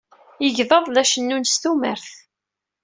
Igḍaḍ 0.45 0.85
la 0.89 1.03
cennun 1.11 1.43
s 1.53 1.55
tumert. 1.61 2.07